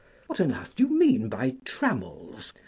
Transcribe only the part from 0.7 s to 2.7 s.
do you mean by trammels?